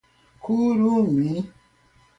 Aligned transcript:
kurumin 0.43 1.33